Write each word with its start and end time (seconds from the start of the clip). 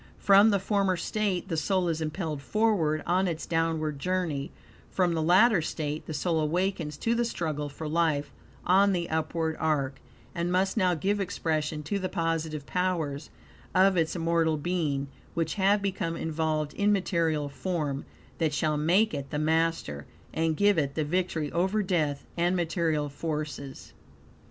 From 0.17 0.49
the 0.49 0.57
former 0.57 0.97
state 0.97 1.47
the 1.47 1.55
soul 1.55 1.87
is 1.87 2.01
impelled 2.01 2.41
forward 2.41 3.03
on 3.05 3.27
its 3.27 3.45
downward 3.45 3.99
journey; 3.99 4.51
from 4.89 5.13
the 5.13 5.21
latter 5.21 5.61
state 5.61 6.07
the 6.07 6.13
soul 6.15 6.39
awakens 6.39 6.97
to 6.97 7.13
the 7.13 7.23
struggle 7.23 7.69
for 7.69 7.87
life 7.87 8.33
on 8.65 8.93
the 8.93 9.07
upward 9.11 9.55
are; 9.59 9.93
and 10.33 10.51
must 10.51 10.75
now 10.75 10.95
give 10.95 11.19
expression 11.19 11.83
to 11.83 11.99
the 11.99 12.09
positive 12.09 12.65
powers 12.65 13.29
of 13.75 13.95
its 13.95 14.15
immortal 14.15 14.57
being, 14.57 15.07
which 15.35 15.53
have 15.53 15.83
become 15.83 16.15
involved 16.17 16.73
in 16.73 16.91
material 16.91 17.47
form; 17.47 18.03
that 18.39 18.55
shall 18.55 18.77
make 18.77 19.13
it 19.13 19.29
the 19.29 19.37
master, 19.37 20.07
and 20.33 20.57
give 20.57 20.79
it 20.79 20.95
the 20.95 21.03
victory 21.05 21.51
over 21.51 21.83
death 21.83 22.25
and 22.35 22.55
material 22.55 23.07
forces. 23.07 23.93